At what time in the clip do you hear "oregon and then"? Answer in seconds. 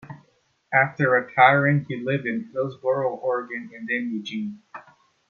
3.17-4.09